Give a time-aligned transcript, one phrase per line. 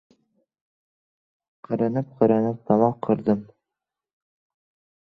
[1.67, 3.47] Qirinib-qirinib tomoq qirdim.